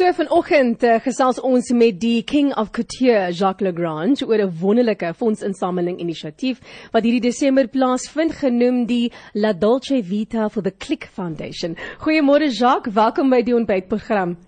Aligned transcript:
So 0.00 0.08
vanoggend 0.16 0.80
uh, 0.88 0.94
gesels 1.04 1.36
ons 1.44 1.66
met 1.76 1.98
die 2.00 2.22
King 2.24 2.54
of 2.56 2.70
Couture, 2.72 3.34
Jacques 3.36 3.60
Lagrange, 3.60 4.24
oor 4.24 4.40
'n 4.40 4.54
wonderlike 4.60 5.10
fondsinsameling 5.12 5.98
inisiatief 6.00 6.62
wat 6.94 7.04
hierdie 7.04 7.20
Desember 7.20 7.68
plaasvind 7.68 8.32
genoem 8.32 8.86
die 8.86 9.10
La 9.34 9.52
Dolce 9.52 10.00
Vita 10.00 10.48
for 10.48 10.62
the 10.62 10.72
Click 10.72 11.04
Foundation. 11.04 11.76
Goeiemôre 12.00 12.48
Jacques, 12.48 12.94
welkom 12.94 13.28
by 13.28 13.42
die 13.42 13.52
ontbytprogram. 13.52 14.38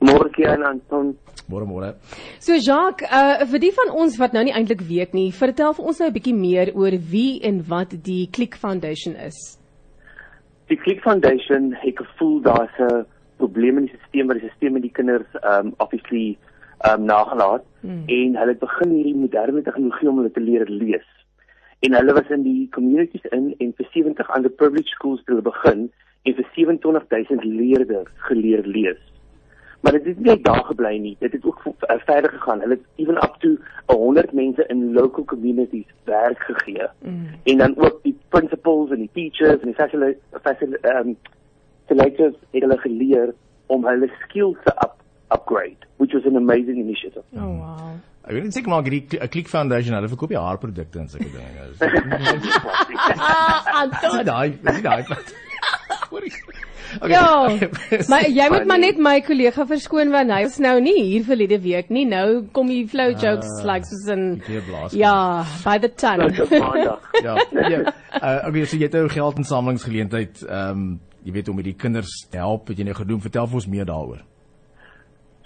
Môre 0.00 0.32
Kian 0.32 0.64
Anton. 0.64 1.12
Môre 1.46 1.68
môre. 1.68 1.92
So 2.38 2.56
Jacques, 2.56 3.04
uh, 3.04 3.44
vir 3.44 3.60
die 3.60 3.74
van 3.76 3.92
ons 3.92 4.16
wat 4.16 4.32
nou 4.32 4.48
nie 4.48 4.56
eintlik 4.56 4.80
weet 4.80 5.12
nie, 5.12 5.28
vertel 5.30 5.76
vir 5.76 5.84
ons 5.84 6.00
nou 6.00 6.08
'n 6.08 6.16
bietjie 6.16 6.34
meer 6.34 6.72
oor 6.72 6.96
wie 6.96 7.42
en 7.44 7.60
wat 7.68 7.92
die 8.02 8.30
Click 8.32 8.56
Foundation 8.56 9.14
is. 9.14 9.58
Die 10.72 10.80
Click 10.80 11.02
Foundation 11.02 11.74
het 11.84 12.00
gevoel 12.00 12.40
daar's 12.40 12.72
'n 12.80 13.04
probleme 13.40 13.82
in 13.82 13.88
die 13.88 13.96
stelsel 13.96 14.26
waar 14.30 14.40
die 14.40 14.48
stelsel 14.48 14.76
met 14.76 14.86
die 14.86 14.96
kinders 14.98 15.40
um 15.52 15.72
obviously 15.84 16.38
um 16.90 17.04
nagelaat 17.08 17.64
hmm. 17.80 18.04
en 18.06 18.36
hulle 18.40 18.54
het 18.54 18.62
begin 18.64 18.94
hierdie 18.96 19.16
moderne 19.16 19.62
tegnologie 19.62 20.08
om 20.08 20.22
hulle 20.22 20.32
te 20.36 20.44
leer 20.44 20.68
lees. 20.68 21.08
En 21.80 21.96
hulle 21.96 22.12
was 22.12 22.32
in 22.36 22.42
die 22.44 22.68
communities 22.76 23.24
in 23.36 23.54
en 23.58 23.72
vir 23.76 23.88
70 23.92 24.34
underprivileged 24.36 24.96
schools 24.96 25.22
te 25.24 25.40
begin 25.52 25.88
en 26.28 26.36
vir 26.36 26.50
27000 26.56 27.44
leerders 27.44 28.12
geleer 28.28 28.66
lees. 28.66 29.00
Maar 29.80 29.92
dit 29.92 30.04
het 30.04 30.18
nie 30.20 30.40
daar 30.44 30.64
gebly 30.64 30.96
nie. 31.00 31.16
Dit 31.18 31.32
het 31.32 31.44
ook 31.44 31.62
uh, 31.64 31.96
verder 32.04 32.30
gegaan. 32.30 32.60
Hulle 32.60 32.76
het 32.76 33.00
even 33.00 33.16
up 33.16 33.36
to 33.40 33.56
100 33.86 34.32
mense 34.32 34.66
in 34.66 34.92
local 34.92 35.24
communities 35.24 35.86
werk 36.04 36.38
gegee. 36.38 36.88
Mm. 36.98 37.26
En 37.42 37.58
dan 37.58 37.76
ook 37.76 38.02
die 38.02 38.18
principals 38.28 38.90
en 38.90 38.98
die 38.98 39.10
teachers 39.12 39.60
en 39.60 39.72
die 39.72 39.74
facilitators 39.74 41.06
um 41.06 41.16
facilitators 41.90 42.36
het 42.52 42.62
hulle 42.62 42.78
geleer 42.78 43.34
om 43.66 43.84
hulle 43.86 44.08
skills 44.24 44.56
te 44.64 44.72
up, 44.84 44.96
upgrade, 45.32 45.86
which 45.98 46.12
was 46.14 46.24
an 46.26 46.36
amazing 46.36 46.78
initiative. 46.78 47.24
Oh 47.36 47.58
wow. 47.58 47.98
Ek 48.24 48.36
weet 48.36 48.44
net 48.44 48.54
seker 48.54 48.70
maar 48.70 48.84
hierdie 48.86 49.28
Click 49.32 49.48
Foundation, 49.48 49.96
hulle 49.96 50.10
verkoop 50.12 50.30
die 50.34 50.38
haarprodukte 50.38 51.00
en 51.02 51.08
sulke 51.08 51.30
dinge. 51.34 51.68
Ah, 53.20 53.64
Anton. 53.82 54.24
Daai, 54.24 54.58
dis 54.62 54.82
daai. 54.84 55.04
Okay. 57.00 57.10
Ja. 57.10 57.58
Maar 58.08 58.28
jy 58.28 58.46
moet 58.50 58.64
maar 58.66 58.78
net 58.82 58.98
my 58.98 59.20
kollega 59.22 59.62
verskoon 59.66 60.10
want 60.10 60.32
hy 60.34 60.40
is 60.48 60.56
nou 60.62 60.74
nie 60.82 60.96
hier 60.98 61.26
verlede 61.26 61.60
week 61.62 61.90
nie. 61.94 62.02
Nou 62.08 62.42
kom 62.56 62.70
die 62.70 62.82
flow 62.90 63.12
jokes 63.14 63.50
uh, 63.60 63.66
like 63.68 63.86
soos 63.86 64.08
in 64.10 64.24
Ja, 64.98 65.44
by 65.62 65.78
the 65.78 65.92
ton. 65.94 66.24
ja. 66.34 66.96
Ja. 67.22 67.36
Uh, 68.18 68.48
okay, 68.48 68.64
so 68.64 68.76
jy 68.76 68.88
het 68.88 68.94
'n 68.94 69.06
nou 69.06 69.12
geldinsamelingsgeleentheid 69.14 70.42
ehm 70.48 70.70
um, 70.70 71.00
jy 71.24 71.32
weet 71.32 71.48
om 71.48 71.56
met 71.56 71.68
die 71.68 71.76
kinders 71.76 72.12
te 72.30 72.40
help, 72.40 72.68
wat 72.68 72.78
jy 72.78 72.84
nou 72.88 72.96
gedoen, 72.96 73.20
vertel 73.20 73.46
vir 73.46 73.60
ons 73.60 73.70
meer 73.70 73.88
daaroor. 73.88 74.24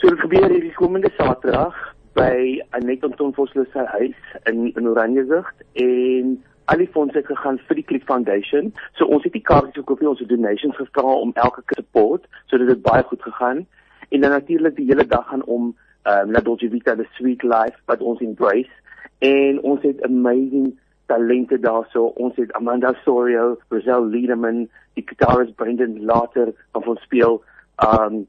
So 0.00 0.10
dit 0.10 0.20
gebeur 0.20 0.50
hierdie 0.52 0.74
komende 0.76 1.10
Saterdag 1.18 1.76
by 2.14 2.60
Anet 2.76 3.04
Anton 3.06 3.32
Vosloo 3.34 3.66
se 3.72 3.84
huis 3.94 4.18
in 4.50 4.66
in 4.74 4.88
Oranjezicht 4.88 5.64
en 5.82 6.36
al 6.72 6.80
die 6.80 6.90
fondse 6.92 7.18
het 7.18 7.26
gegaan 7.26 7.58
vir 7.68 7.80
die 7.80 7.84
Click 7.84 8.04
Foundation. 8.08 8.72
So 8.98 9.06
ons 9.06 9.24
het 9.26 9.34
die 9.34 9.42
kaartjies 9.44 9.82
gekoop, 9.82 10.02
ons 10.06 10.20
het 10.22 10.30
donations 10.30 10.76
gevra 10.76 11.16
om 11.20 11.34
elke 11.34 11.62
kind 11.66 11.82
support 11.82 12.28
sodat 12.52 12.70
dit 12.72 12.82
baie 12.82 13.02
goed 13.10 13.22
gegaan. 13.22 13.64
En 14.08 14.20
dan 14.20 14.30
natuurlik 14.30 14.76
die 14.76 14.86
hele 14.86 15.06
dag 15.06 15.26
gaan 15.28 15.44
om 15.44 15.74
ehm 16.04 16.28
um, 16.28 16.32
La 16.32 16.40
Dolce 16.40 16.68
Vita 16.68 16.94
the 16.94 17.06
Sweet 17.16 17.42
Life 17.42 17.80
wat 17.86 18.00
ons 18.00 18.20
embrace 18.20 18.70
en 19.18 19.60
ons 19.62 19.82
het 19.82 20.02
amazing 20.04 20.74
talente 21.06 21.58
daarso. 21.58 22.12
Ons 22.16 22.36
het 22.36 22.52
Amanda 22.52 22.94
Sorio, 23.04 23.58
Rosel 23.68 24.06
Liederman, 24.06 24.68
die 24.94 25.04
gitarist 25.06 25.54
Brendan 25.56 26.04
Later 26.04 26.52
van 26.72 26.86
ons 26.86 27.02
speel 27.02 27.42
um 27.84 28.26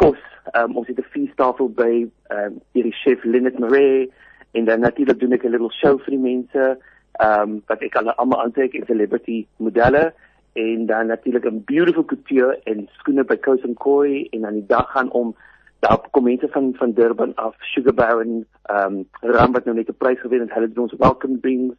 kos. 0.00 0.18
Um, 0.56 0.76
ons 0.76 0.88
het 0.88 0.98
'n 0.98 1.10
feestafel 1.12 1.68
by 1.68 2.08
um 2.30 2.60
hierdie 2.72 2.96
chef 3.02 3.24
Lynette 3.24 3.60
Marie 3.60 4.12
en 4.52 4.64
dan 4.64 4.80
natuurlik 4.80 5.20
doen 5.20 5.32
ek 5.32 5.44
'n 5.44 5.50
little 5.50 5.70
show 5.70 5.98
vir 5.98 6.10
die 6.10 6.24
mense. 6.30 6.78
Um 7.20 7.62
wat 7.66 7.82
ek 7.82 7.94
hulle 7.94 8.16
almal 8.16 8.42
aantrek 8.42 8.74
in 8.74 8.86
celebrity 8.86 9.46
modelle 9.56 10.12
en 10.52 10.86
dan 10.86 11.06
natuurlik 11.06 11.44
'n 11.44 11.64
beautiful 11.64 12.04
couture 12.04 12.60
en 12.64 12.88
skoene 12.92 13.24
by 13.24 13.36
Coast 13.36 13.64
and 13.64 13.78
Koi 13.78 14.28
en 14.32 14.46
aan 14.46 14.54
die 14.54 14.66
dag 14.66 14.90
gaan 14.90 15.10
om 15.10 15.36
daar 15.80 16.08
kom 16.10 16.38
van 16.38 16.74
van 16.74 16.92
Durban 16.92 17.34
af 17.34 17.54
Sugar 17.60 17.94
Baron 17.94 18.46
um 18.70 19.08
Ram 19.20 19.52
wat 19.52 19.64
nou 19.64 19.76
net 19.76 19.88
'n 19.88 19.96
prys 19.98 20.20
gewen 20.20 20.40
het 20.40 20.52
hulle 20.52 20.72
doen 20.72 20.82
ons 20.82 20.98
welcome 20.98 21.40
drinks 21.40 21.76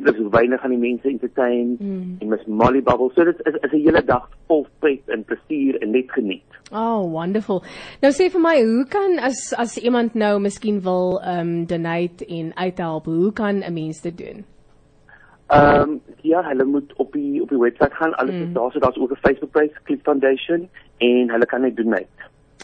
dit 0.00 0.14
is 0.14 0.28
weinig 0.30 0.62
aan 0.62 0.70
die 0.70 0.78
mense 0.78 1.08
entertain 1.08 1.76
mm. 1.80 2.16
en 2.20 2.28
mis 2.28 2.46
Molly 2.46 2.82
Bubble. 2.82 3.10
So 3.14 3.24
dit 3.24 3.40
is 3.46 3.54
is 3.54 3.72
'n 3.72 3.82
hele 3.84 4.04
dag 4.04 4.28
vol 4.46 4.66
pret 4.78 5.08
en 5.08 5.24
plesier 5.24 5.82
en 5.82 5.90
net 5.90 6.12
geniet. 6.12 6.48
Oh, 6.72 7.10
wonderful. 7.12 7.62
Nou 8.00 8.12
sê 8.12 8.30
vir 8.30 8.40
my, 8.40 8.56
hoe 8.64 8.86
kan 8.88 9.18
as 9.18 9.52
as 9.58 9.76
iemand 9.78 10.14
nou 10.14 10.38
miskien 10.40 10.80
wil 10.80 11.20
ehm 11.20 11.38
um, 11.38 11.66
donate 11.66 12.26
en 12.26 12.52
uithelp, 12.56 13.04
hoe 13.04 13.32
kan 13.32 13.62
'n 13.64 13.72
mens 13.72 14.00
dit 14.00 14.18
doen? 14.18 14.44
Ehm 15.46 15.90
um, 15.90 16.00
ja, 16.22 16.42
hulle 16.42 16.64
moet 16.64 16.92
op 16.96 17.12
die 17.12 17.42
op 17.42 17.48
die 17.48 17.58
webwerf 17.58 17.92
gaan. 17.92 18.14
Alles 18.14 18.34
mm. 18.34 18.42
is 18.42 18.52
daar, 18.52 18.72
so 18.72 18.78
daar's 18.78 18.96
ook 18.96 19.10
'n 19.10 19.16
Facebook 19.20 19.50
page, 19.50 19.82
Click 19.84 20.02
Foundation 20.02 20.68
en 20.98 21.30
hulle 21.30 21.46
kan 21.46 21.60
net 21.60 21.76
donate. 21.76 22.06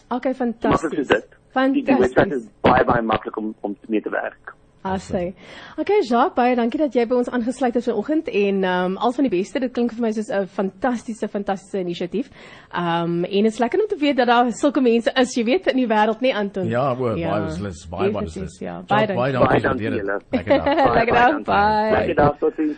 Okay, 0.09 0.33
fantasties. 0.33 1.07
Fantasties. 1.07 1.37
Die, 1.73 1.83
die 1.83 1.97
webwerf 1.97 2.31
is 2.31 2.47
baie 2.61 2.85
baie 2.85 3.01
maklik 3.01 3.37
om 3.37 3.55
om 3.59 3.77
mee 3.87 4.01
te 4.01 4.09
werk. 4.09 4.48
Asse. 4.81 5.33
Okay, 5.77 5.99
Jacques, 6.07 6.35
baie 6.35 6.55
dankie 6.55 6.79
dat 6.79 6.93
jy 6.95 7.03
by 7.09 7.17
ons 7.19 7.27
aangesluit 7.35 7.75
het 7.75 7.83
vanoggend 7.83 8.29
en 8.31 8.61
ehm 8.63 8.93
um, 8.93 8.97
al 8.97 9.11
van 9.11 9.27
die 9.27 9.31
beste. 9.33 9.59
Dit 9.59 9.73
klink 9.75 9.91
vir 9.91 10.05
my 10.05 10.11
soos 10.15 10.29
'n 10.31 10.47
fantastiese 10.47 11.27
fantastiese 11.27 11.81
inisiatief. 11.83 12.29
Ehm 12.71 13.03
um, 13.03 13.23
en 13.25 13.43
dit 13.43 13.51
is 13.51 13.59
lekker 13.59 13.81
om 13.81 13.87
te 13.87 13.97
weet 13.99 14.15
dat 14.17 14.27
daar 14.27 14.51
sulke 14.51 14.81
mense 14.81 15.11
is, 15.11 15.35
jy 15.35 15.43
weet, 15.43 15.67
in 15.67 15.83
die 15.83 15.87
wêreld, 15.87 16.21
nie 16.21 16.35
Anton? 16.35 16.67
Ja, 16.67 16.95
bo, 16.95 17.15
ja, 17.15 17.29
baie 17.29 17.45
beslis, 17.45 17.87
baie 17.89 18.11
baie 18.11 18.25
beslis. 18.25 18.59
Ja, 18.59 18.81
baie 18.87 19.07
dankie. 19.07 19.45
Baie 19.47 19.61
dankie. 19.61 19.89
Lekker 19.89 20.63
dag. 20.63 20.95
Lekker 20.95 21.13
dag. 21.13 21.43
Bye. 21.43 21.91
Lekker 21.97 22.15
dag 22.15 22.37
tot 22.39 22.55
sien. 22.55 22.77